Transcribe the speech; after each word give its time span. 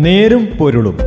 നേരും 0.00 0.46
പൊരുളും. 0.46 0.98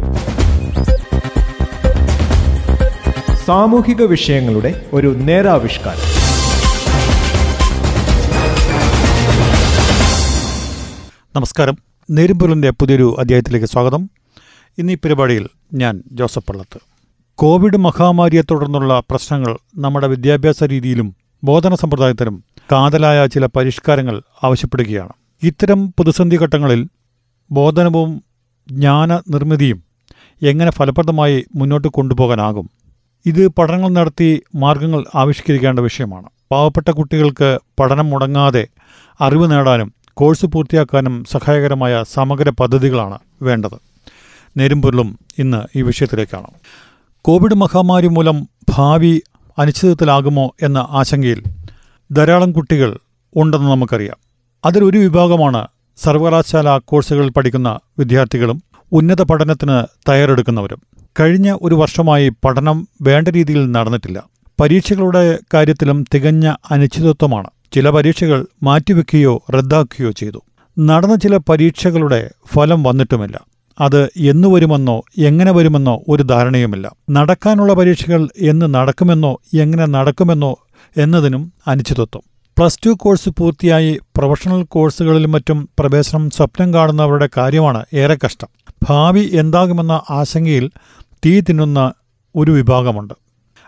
സാമൂഹിക 3.46 4.02
വിഷയങ്ങളുടെ 4.02 4.86
ഒരു 4.94 5.08
നേരാവിഷ്കാരം. 5.08 6.00
നമസ്കാരം. 11.36 11.74
നേരും 11.74 12.16
നേരുംപൊരുളിന്റെ 12.16 12.70
പുതിയൊരു 12.70 13.16
അധ്യായത്തിലേക്ക് 13.20 13.66
സ്വാഗതം. 13.66 14.10
ഇന്ന് 14.78 14.94
ഈ 14.94 14.96
പരിപാടിയിൽ 14.96 15.48
ഞാൻ 15.74 16.04
ജോസഫ് 16.12 16.46
പള്ളത്ത്. 16.50 16.80
കോവിഡ് 17.36 17.78
മഹാമാരിയെ 17.78 18.42
തുടർന്നുള്ള 18.42 19.04
പ്രശ്നങ്ങൾ 19.10 19.58
നമ്മുടെ 19.78 20.08
വിദ്യാഭ്യാസ 20.08 20.64
രീതിയിലും 20.64 21.16
ബോധന 21.44 21.76
സമ്പ്രദായത്തിലും 21.76 22.44
കാതലായ 22.72 23.28
ചില 23.28 23.46
പരിഷ്കാരങ്ങൾ 23.46 24.22
ആവശ്യപ്പെടുകയാണ്. 24.44 25.10
ഇത്തരം 25.44 25.88
പ്രതിസന്ധി 25.88 26.38
ഘട്ടങ്ങളിൽ 26.38 26.88
ബോധനവും 27.52 28.24
ജ്ഞാന 28.72 29.22
നിർമ്മിതിയും 29.30 29.84
എങ്ങനെ 30.42 30.72
ഫലപ്രദമായി 30.72 31.46
മുന്നോട്ട് 31.56 31.88
കൊണ്ടുപോകാനാകും? 31.88 32.70
ഇത് 33.26 33.48
പഠനങ്ങൾ 33.48 33.90
നടത്തി 33.90 34.42
മാർഗങ്ങൾ 34.56 35.06
ആവിഷ്കരിക്കേണ്ട 35.16 35.80
വിഷയമാണ്. 35.80 36.30
പാവപ്പെട്ട 36.52 36.92
കുട്ടികൾക്ക് 36.92 37.60
പഠനം 37.80 38.10
മുടങ്ങാതെ 38.10 38.68
അറിവ് 39.22 39.52
നേടാനും 39.52 39.94
കോഴ്സ് 40.14 40.46
പൂർത്തിയാക്കാനും 40.46 41.24
സഹായകരമായ 41.32 42.04
സമഗ്ര 42.14 42.50
പദ്ധതികളാണ് 42.50 43.20
വേണ്ടത്. 43.42 43.78
നേരുംപൊരുളും 44.58 45.20
ഇന്ന് 45.38 45.78
ഈ 45.78 45.82
വിഷയത്തിലേക്കാണ്. 45.82 46.48
കോവിഡ് 47.22 47.54
മഹാമാരി 47.54 48.08
മൂലം 48.08 48.50
ഭാവി 48.70 49.22
അനിശ്ചിതത്തിലാകുമോ 49.60 50.56
എന്ന 50.62 50.88
ആശങ്കയിൽ 50.90 51.44
ധാരാളം 52.12 52.52
കുട്ടികൾ 52.52 52.98
ഉണ്ടെന്ന് 53.36 53.72
നമുക്കറിയാം. 53.72 54.18
അതിലൊരു 54.66 54.98
വിഭാഗമാണ് 54.98 55.68
സർവകലാശാല 55.98 56.78
കോഴ്സുകളിൽ 56.78 57.30
പഠിക്കുന്ന 57.30 57.80
വിദ്യാർത്ഥികളും 58.00 58.64
ഉന്നത 58.92 59.22
പഠനത്തിന് 59.22 60.12
തയ്യാറെടുക്കുന്നവരും 60.12 60.82
കഴിഞ്ഞ 61.20 61.58
ഒരു 61.62 61.76
വർഷമായി 61.76 62.32
പഠനം 62.46 62.88
വേണ്ട 63.02 63.28
രീതിയിൽ 63.28 63.72
നടന്നിട്ടില്ല. 63.72 64.24
പരീക്ഷകളുടെ 64.62 65.40
കാര്യത്തിലും 65.54 66.06
തികഞ്ഞ 66.14 66.54
അനിശ്ചിതത്വമാണ്. 66.72 67.48
ചില 67.74 67.90
പരീക്ഷകൾ 67.90 68.46
മാറ്റിവെക്കുകയോ 68.64 69.44
റദ്ദാക്കുകയോ 69.52 70.12
ചെയ്തു. 70.12 70.44
നടന്ന 70.80 71.16
ചില 71.16 71.38
പരീക്ഷകളുടെ 71.38 72.32
ഫലം 72.54 72.84
വന്നിട്ടുമില്ല. 72.84 73.40
അത് 73.82 74.04
എന്നു 74.18 74.48
വരുമെന്നോ 74.48 75.02
എങ്ങനെ 75.18 75.52
വരുമെന്നോ 75.52 76.04
ഒരു 76.08 76.24
ധാരണയുമില്ല. 76.24 76.96
നടക്കാനുള്ള 77.12 77.74
പരീക്ഷകൾ 77.74 78.28
എന്ന് 78.38 78.74
നടക്കുമെന്നോ 78.74 79.38
എങ്ങനെ 79.54 79.86
നടക്കുമെന്നോ 79.86 80.56
എന്നതിനും 80.98 81.54
അനിശ്ചിതത്വം. 81.68 82.33
പ്ലസ് 82.58 82.80
ടു 82.86 82.90
കോഴ്സ് 82.90 83.30
പൂർത്തിയായി 83.30 84.00
പ്രൊഫഷണൽ 84.18 84.64
കോഴ്സുകളിലും 84.64 85.32
മറ്റും 85.32 85.70
പ്രവേശനം 85.80 86.30
സ്വപ്നം 86.30 86.74
കാണുന്നവരുടെ 86.74 87.30
കാര്യമാണ് 87.38 87.86
ഏറെ 87.94 88.18
കഷ്ടം. 88.26 88.48
ഭാവി 88.90 89.30
എന്താകുമെന്ന 89.34 90.02
ആശങ്കയിൽ 90.10 90.70
തീ 91.26 91.42
തിന്നുന്ന 91.42 91.94
ഒരു 92.36 92.52
വിഭാഗമുണ്ട്. 92.52 93.14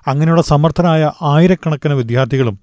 അങ്ങനെയുള്ള 0.07 0.41
സമർത്ഥനായ 0.41 1.11
ആയിരക്കണക്കിന് 1.21 1.93
വിദ്യാർത്ഥികളും 1.93 2.59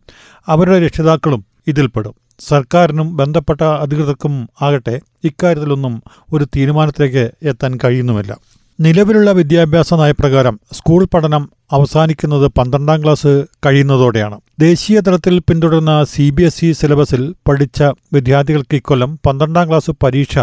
അവരുടെ 0.46 0.84
രക്ഷിതാക്കളും 0.84 1.44
ഇതിൽപ്പെടും 1.66 2.14
സർക്കാരിനും 2.48 3.16
ബന്ധപ്പെട്ട 3.16 3.60
അധികൃതർക്കും 3.62 4.48
ആകട്ടെ 4.62 5.00
ഇക്കാര്യത്തിലൊന്നും 5.24 6.02
ഒരു 6.32 6.44
തീരുമാനത്തിലേക്ക് 6.56 7.30
എത്താൻ 7.42 7.78
കഴിയുന്നുമില്ല. 7.84 8.36
നിലവിലുള്ള 8.80 9.32
വിദ്യാഭ്യാസ 9.32 9.94
നയപ്രകാരം 9.94 10.60
സ്കൂൾ 10.72 11.04
പഠനം 11.04 11.50
അവസാനിക്കുന്നത് 11.72 12.46
പന്ത്രണ്ടാം 12.48 13.04
ക്ലാസ് 13.04 13.46
കഴിയുന്നതോടെയാണ്. 13.66 14.40
ദേശീയ 14.60 15.00
തലത്തിൽ 15.00 15.38
പിന്തുടരുന്ന 15.38 16.04
സി 16.04 16.30
ബി 16.30 16.42
എസ് 16.42 16.64
ഇ 16.64 16.72
സിലബസിൽ 16.72 17.34
പഠിച്ച 17.48 17.82
വിദ്യാർത്ഥികൾക്ക് 17.82 18.74
ഇക്കൊല്ലം 18.74 19.18
പന്ത്രണ്ടാം 19.26 19.68
ക്ലാസ് 19.68 19.90
പരീക്ഷ 20.02 20.38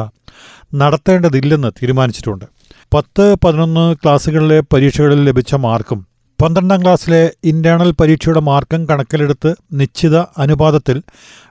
നടത്തേണ്ടതില്ലെന്ന് 0.74 1.68
തീരുമാനിച്ചിട്ടുണ്ട്. 1.68 2.46
പത്ത് 2.94 3.36
പതിനൊന്ന് 3.44 3.96
ക്ലാസ്സുകളിലെ 3.96 4.64
പരീക്ഷകളിൽ 4.74 5.26
ലഭിച്ച 5.26 5.56
മാർക്കും 5.56 6.06
പന്ത്രണ്ടാം 6.42 6.82
ക്ലാസ്സിലെ 6.84 7.32
ഇന്റേണൽ 7.44 7.92
പരീക്ഷയുടെ 7.92 8.40
മാർക്കും 8.40 8.90
കണക്കിലെടുത്ത് 8.90 9.56
നിശ്ചിത 9.74 10.18
അനുപാതത്തിൽ 10.18 11.02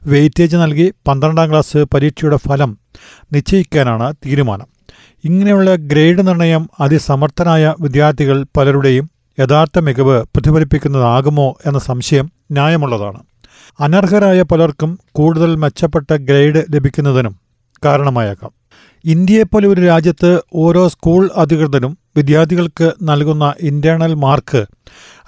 വെയിറ്റേജ് 0.06 0.56
നൽകി 0.56 0.92
പന്ത്രണ്ടാം 1.08 1.50
ക്ലാസ് 1.50 1.84
പരീക്ഷയുടെ 1.94 2.36
ഫലം 2.36 2.78
നിശ്ചയിക്കാനാണ് 3.32 4.14
തീരുമാനം. 4.26 4.66
ഇങ്ങനെയുള്ള 5.24 5.74
ഗ്രേഡ് 5.74 6.26
നിർണയം 6.26 6.68
അതിസമർത്ഥനായ 6.80 7.74
വിദ്യാർത്ഥികൾ 7.80 8.46
പലരുടെയും 8.56 9.17
യഥാർത്ഥ 9.38 9.78
മികവ് 9.78 10.22
പ്രതിഫലിപ്പിക്കുന്നതാകുമോ 10.22 11.58
എന്ന 11.66 11.78
സംശയം 11.78 12.32
ന്യായമുള്ളതാണ്. 12.50 13.20
അനർഹരായ 13.80 14.42
പലർക്കും 14.42 14.98
കൂടുതൽ 15.12 15.56
മെച്ചപ്പെട്ട 15.56 16.12
ഗ്രേഡ് 16.12 16.64
ലഭിക്കുന്നതിനും 16.70 17.36
കാരണമായേക്കാം. 17.84 18.50
ഇന്ത്യയെപ്പോലെ 19.04 19.68
ഒരു 19.68 19.80
രാജ്യത്ത് 19.80 20.40
ഓരോ 20.54 20.88
സ്കൂൾ 20.88 21.30
അധികൃതരും 21.36 21.98
വിദ്യാർത്ഥികൾക്ക് 22.16 22.92
നൽകുന്ന 23.02 23.54
ഇന്റേണൽ 23.60 24.14
മാർക്ക് 24.14 24.66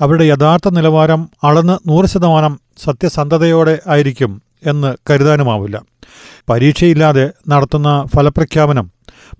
അവരുടെ 0.00 0.24
യഥാർത്ഥ 0.24 0.68
നിലവാരം 0.68 1.28
അളന്ന് 1.44 1.88
നൂറ് 1.88 2.06
ശതമാനം 2.06 2.60
സത്യസന്ധതയോടെ 2.84 3.78
ആയിരിക്കും 3.86 4.42
എന്ന് 4.66 4.96
കരുതാനുമാവില്ല. 5.10 5.82
പരീക്ഷയില്ലാതെ 6.48 7.30
നടത്തുന്ന 7.48 8.04
ഫലപ്രഖ്യാപനം 8.16 8.90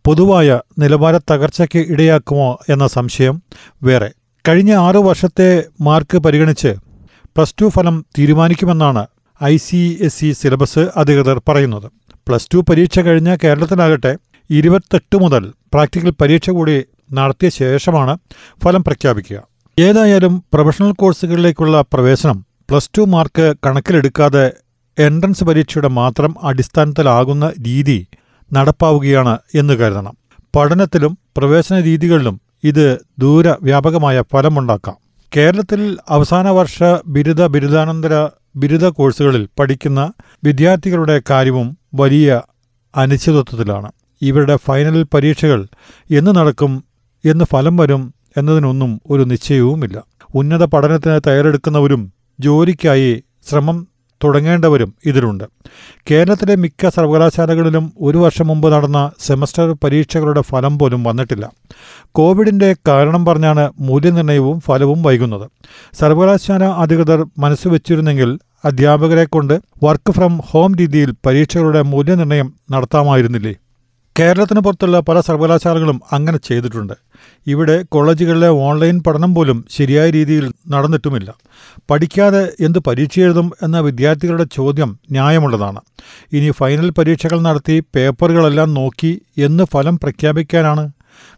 പൊതുവായ 0.07 0.61
നിലവാര 0.79 1.19
തകർച്ചയ്ക്ക് 1.19 1.93
ഇടയാക്കുമോ 1.93 2.59
എന്ന 2.69 2.87
സംശയം 2.87 3.43
വേറെ. 3.83 4.11
കഴിഞ്ഞ 4.49 4.73
ആറു 4.73 4.99
വർഷത്തെ 4.99 5.65
മാർക്ക് 5.81 6.19
പരിഗണിച്ച് 6.19 6.75
പ്ലസ് 7.37 7.55
ടു 7.63 7.67
ഫലം 7.69 8.05
തീരുമാനിക്കുമെന്നാണ് 8.19 9.07
I 9.45 9.57
C 9.57 9.99
S 10.01 10.25
E 10.25 10.33
syllabus 10.33 10.79
അധികൃതർ 10.97 11.41
പറയുന്നത്. 11.49 11.91
പ്ലസ് 12.29 12.49
ടു 12.55 12.59
പരീക്ഷ 12.71 13.01
കഴിഞ്ഞ 13.01 13.37
കേരളത്തിലാകട്ടെ 13.45 14.17
ഇരുപത്തെട്ട് 14.51 15.17
മുതൽ 15.17 15.53
പ്രാക്ടിക്കൽ 15.73 16.11
പരീക്ഷ 16.21 16.51
കൂടി 16.51 16.85
നടത്തിയ 17.13 17.49
ശേഷമാണ് 17.49 18.19
ഫലം 18.65 18.85
പ്രഖ്യാപിക്കുക. 18.85 19.39
ഏതായാലും 19.79 20.45
പ്രൊഫഷണൽ 20.53 20.93
കോഴ്സുകളിലേക്കുള്ള 20.93 21.85
പ്രവേശനം 21.93 22.47
പ്ലസ് 22.71 22.91
ടു 22.99 23.03
മാർക്ക് 23.03 23.55
കണക്കിലെടുക്കാതെ 23.67 24.53
എൻട്രൻസ് 24.99 25.45
പരീക്ഷയുടെ 25.45 25.89
മാത്രം 25.89 26.35
അടിസ്ഥാനത്തിലാകുന്ന 26.43 27.53
രീതി 27.67 27.99
നടപ്പാവുകയാണ് 28.51 29.39
എന്ന് 29.55 29.75
കരുതണം. 29.75 30.15
പഠനത്തിലും 30.57 31.19
പ്രവേശന 31.37 31.81
രീതികളിലും 31.81 32.50
ഇത് 32.65 32.99
ദൂരവ്യാപകമായ 33.19 34.23
ഫലമുണ്ടാക്കാം. 34.33 34.97
കേരളത്തിൽ 35.37 35.99
അവസാന 36.09 36.49
വർഷ 36.49 36.83
ബിരുദ 37.07 37.47
ബിരുദാനന്തര 37.47 38.29
ബിരുദ 38.57 38.87
കോഴ്സുകളിൽ 38.87 39.49
പഠിക്കുന്ന 39.59 40.13
വിദ്യാർത്ഥികളുടെ 40.45 41.23
കാര്യവും 41.31 41.79
വലിയ 41.95 42.43
അനിശ്ചിതത്വത്തിലാണ്. 42.97 43.93
ഇവരുടെ 44.23 44.57
ഫൈനൽ 44.57 45.03
പരീക്ഷകൾ 45.03 45.67
എന്ന് 46.11 46.31
നടക്കും 46.37 46.85
എന്ന് 47.25 47.45
ഫലം 47.45 47.77
വരും 47.77 48.15
എന്നതിനൊന്നും 48.37 49.01
ഒരു 49.11 49.23
നിശ്ചയവുമില്ല. 49.23 50.03
ഉന്നത 50.35 50.65
പഠനത്തിന് 50.65 51.21
തയ്യാറെടുക്കുന്നവരും 51.27 52.13
ജോലിക്കായി 52.41 53.25
ശ്രമം 53.51 53.89
തുടങ്ങേണ്ടവരും 54.25 54.95
ഇതിലുണ്ട്. 55.07 55.45
കേരളത്തിലെ 56.11 56.55
മിക്ക 56.55 56.89
സർവകലാശാലകളിലും 56.89 57.93
ഒരു 58.01 58.19
വർഷം 58.19 58.47
മുമ്പ് 58.47 58.73
നടന്ന 58.73 59.11
സെമസ്റ്റർ 59.21 59.77
പരീക്ഷകളുടെ 59.85 60.41
ഫലം 60.41 60.79
പോലും 60.79 61.05
വന്നിട്ടില്ല. 61.05 61.51
കോവിഡിന്റെ 62.13 62.77
കാരണം 62.89 63.25
പറഞ്ഞാണ് 63.25 63.73
മൂല്യനിർണയവും 63.81 64.61
ഫലവും 64.61 65.03
വൈകുന്നത്. 65.03 65.51
സർവകലാശാല 66.01 66.65
അധികൃതർ 66.65 67.27
മനസ്സുവെച്ചിരുന്നെങ്കിൽ 67.39 68.39
അധ്യാപകരെ 68.65 69.25
കൊണ്ട് 69.25 69.61
വർക്ക് 69.85 70.13
ഫ്രം 70.13 70.41
ഹോം 70.51 70.75
രീതിയിൽ 70.75 71.15
പരീക്ഷകളുടെ 71.27 71.83
മൂല്യനിർണയം 71.83 72.53
നടത്താമായിരുന്നില്ലേ? 72.71 73.55
കേരളത്തിന് 74.21 74.61
പുറത്തുള്ള 74.61 75.01
പല 75.01 75.21
സർവകലാശാലകളും 75.21 76.01
അങ്ങനെ 76.13 76.39
ചെയ്തിട്ടുണ്ട്. 76.39 76.93
ഇവിടെ 77.47 77.83
കോളേജുകളിലെ 77.83 78.49
ഓൺലൈൻ 78.49 79.03
പഠനം 79.03 79.35
പോലും 79.35 79.65
ശരിയായ 79.71 80.11
രീതിയിൽ 80.11 80.53
നടന്നിട്ടുമില്ല. 80.69 81.35
പഠിക്കാതെ 81.91 82.53
എന്ത് 82.61 82.79
പരീക്ഷ 82.79 83.21
എഴുതും 83.21 83.53
എന്ന 83.63 83.81
വിദ്യാർത്ഥികളുടെ 83.81 84.47
ചോദ്യം 84.53 84.99
ന്യായമുള്ളതാണ്. 85.11 85.81
ഇനി 86.33 86.51
ഫൈനൽ 86.51 86.91
പരീക്ഷകൾ 86.91 87.41
നടത്തി 87.41 87.83
പേപ്പറുകളെല്ലാം 87.95 88.75
നോക്കി 88.75 89.23
എന്ന് 89.39 89.65
ഫലം 89.65 89.97
പ്രഖ്യാപിക്കാനാണ്. 89.97 90.93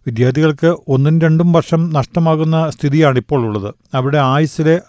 വിദ്യാർത്ഥികൾക്ക് 0.07 0.77
ഒന്നും 0.89 1.21
രണ്ടും 1.21 1.53
വർഷം 1.53 1.91
നഷ്ടമാകുന്ന 1.93 2.71
സ്ഥിതിയാണ് 2.71 3.19
ഇപ്പോൾ 3.19 3.47
ഉള്ളത്. 3.47 3.75
അവിടെ 3.95 4.19
ആയുസ്സിലെ 4.19 4.81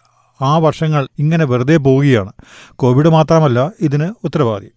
ആ 0.41 0.57
വർഷങ്ങൾ 0.57 1.07
ഇങ്ങനെ 1.19 1.45
വെറുതെ 1.45 1.77
പോവുകയാണ്. 1.77 2.31
കോവിഡ് 2.75 3.09
മാത്രമല്ല 3.09 3.71
ഇതിന് 3.81 4.13
ഉത്തരവാദി. 4.23 4.67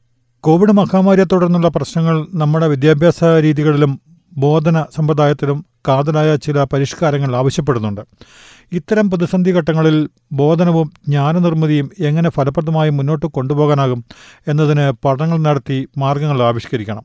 കോവിഡ് 0.46 0.72
മഹാമാരിയെ 0.72 1.25
തുടർന്നുള്ള 1.25 1.69
പ്രശ്നങ്ങൾ 1.69 2.26
നമ്മുടെ 2.34 2.66
വിദ്യാഭ്യാസ 2.69 3.25
രീതികളിലും 3.25 4.00
ബോധന 4.37 4.84
സമ്പ്രദായത്തിലും 4.96 5.66
കാതലായ 5.88 6.37
ചില 6.37 6.64
പരിഷ്കാരങ്ങൾ 6.64 7.37
ആവശ്യപ്പെടുന്നുണ്ട്. 7.37 8.00
ഇത്തരം 8.72 9.10
പ്രതിസന്ധി 9.10 9.50
ഘട്ടങ്ങളിൽ 9.50 10.08
ബോധനവും 10.32 10.93
ജ്ഞാനനിർമ്മിതിയും 11.08 11.90
എങ്ങനെ 11.98 12.31
ഫലപ്രദമായി 12.31 12.90
മുന്നോട്ട് 12.90 13.26
കൊണ്ടുപോകാനാകും 13.26 14.04
എന്നതിന് 14.48 14.93
പഠനങ്ങൾ 15.04 15.38
നടത്തി 15.38 15.88
മാർഗങ്ങൾ 15.98 16.43
ആവിഷ്കരിക്കണം. 16.43 17.04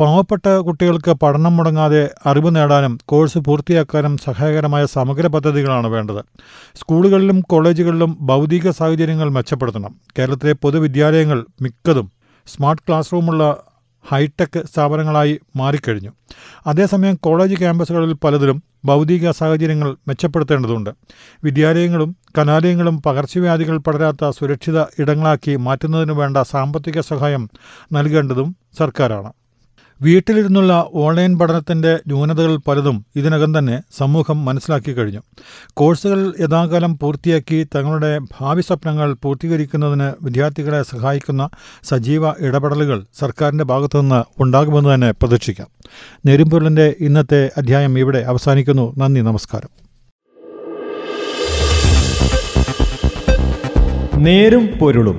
പാവപ്പെട്ട 0.00 0.48
കുട്ടികൾക്ക് 0.48 1.10
പഠനം 1.10 1.56
മുടങ്ങാതെ 1.56 2.10
അറിവ് 2.26 2.56
നേടാനും 2.56 2.98
കോഴ്സ് 3.04 3.38
പൂർത്തിയാക്കാനും 3.38 4.18
സഹായകരമായ 4.18 4.86
സമഗ്ര 4.86 5.26
പദ്ധതികളാണ് 5.26 5.86
വേണ്ടത്. 5.86 6.24
സ്കൂളുകളിലും 6.74 7.40
കോളേജുകളിലും 7.40 8.18
ഭൗതിക 8.20 8.70
സാഹചര്യങ്ങൾ 8.70 9.28
മെച്ചപ്പെടുത്തണം. 9.28 9.94
കേരളത്തിലെ 10.18 10.52
പൊതുവിദ്യാലയങ്ങൾ 10.52 11.46
മിക്കതും 11.62 12.15
സ്മാർട്ട് 12.46 12.82
ക്ലാസ് 12.88 13.12
റൂമുള്ള 13.12 13.62
ഹൈടെക് 14.08 14.62
സ്ഥാപനങ്ങളായി 14.66 15.40
മാറിക്കഴിഞ്ഞു. 15.56 16.10
അതേസമയം 16.66 17.14
കോളേജ് 17.16 17.58
ക്യാമ്പസുകളിൽ 17.58 18.12
പലതിലും 18.12 18.62
ഭൗതിക 18.84 19.30
സാഹചര്യങ്ങൾ 19.30 19.96
മെച്ചപ്പെടുത്തേണ്ടതുണ്ട്. 20.08 20.90
വിദ്യാലയങ്ങളും 21.44 22.16
കലാലയങ്ങളും 22.38 23.02
പകർച്ചവ്യാധികൾ 23.02 23.78
പടരാത്ത 23.78 24.30
സുരക്ഷിത 24.30 24.82
ഇടങ്ങളാക്കി 24.98 25.56
മാറ്റുന്നതിനു 25.56 26.12
വേണ്ട 26.12 26.36
സാമ്പത്തിക 26.36 27.00
സഹായം 27.00 27.50
നൽകേണ്ടതും 27.92 28.56
സർക്കാരാണ്. 28.78 29.32
വീട്ടിലിരുന്നുള്ള 30.02 30.90
ഓൺലൈൻ 30.94 31.38
പഠനത്തിന്റെ 31.38 31.94
ന്യൂനതകൾ 31.94 32.56
പലതും 32.56 33.06
ഇതിനകം 33.16 33.58
തന്നെ 33.58 33.82
സമൂഹം 33.98 34.44
മനസ്സിലാക്കി 34.44 34.92
കഴിഞ്ഞു. 34.92 35.20
കോഴ്സുകൾ 35.74 36.34
യഥാകാലം 36.40 36.98
പൂർത്തിയാക്കി 36.98 37.66
തങ്ങളുടെ 37.74 38.18
ഭാവി 38.18 38.60
സ്വപ്നങ്ങൾ 38.60 39.16
പൂർത്തീകരിക്കുന്നതിന് 39.22 40.12
വിദ്യാർത്ഥികളെ 40.22 40.82
സഹായിക്കുന്ന 40.82 41.48
സജീവ 41.82 42.30
ഇടപെടലുകൾ 42.30 43.04
സർക്കാരിന്റെ 43.18 43.64
ഭാഗത്തുനിന്ന് 43.64 44.42
ഉണ്ടാകുമെന്ന് 44.42 44.94
തന്നെ 44.94 45.10
പ്രതീക്ഷിക്കാം. 45.10 45.68
നെരുമ്പൊരുളിന്റെ 46.26 46.96
ഇന്നത്തെ 47.00 47.50
അധ്യായം 47.56 47.98
ഇവിടെ 47.98 48.18
അവസാനിക്കുന്നു. 48.18 48.94
നന്ദി 48.98 49.20
നമസ്കാരം. 49.20 49.86
നേരും 54.24 54.66
പൊരുളും. 54.66 55.18